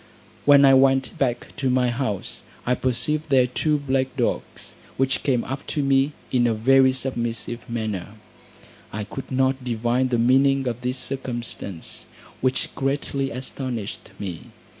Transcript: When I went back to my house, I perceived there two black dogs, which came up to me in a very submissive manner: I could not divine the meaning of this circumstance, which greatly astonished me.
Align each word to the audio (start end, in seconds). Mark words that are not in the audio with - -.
When 0.45 0.65
I 0.65 0.73
went 0.73 1.15
back 1.19 1.55
to 1.57 1.69
my 1.69 1.89
house, 1.91 2.41
I 2.65 2.73
perceived 2.73 3.29
there 3.29 3.45
two 3.45 3.77
black 3.77 4.17
dogs, 4.17 4.73
which 4.97 5.21
came 5.21 5.43
up 5.43 5.67
to 5.67 5.83
me 5.83 6.13
in 6.31 6.47
a 6.47 6.55
very 6.55 6.91
submissive 6.91 7.69
manner: 7.69 8.15
I 8.91 9.03
could 9.03 9.31
not 9.31 9.63
divine 9.63 10.07
the 10.07 10.17
meaning 10.17 10.67
of 10.67 10.81
this 10.81 10.97
circumstance, 10.97 12.07
which 12.41 12.73
greatly 12.73 13.29
astonished 13.29 14.09
me. 14.17 14.45